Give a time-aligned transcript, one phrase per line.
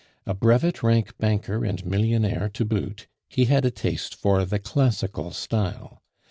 [0.25, 5.29] A brevet rank banker and millionaire to boot, he had a taste for the classical
[5.29, 6.01] style.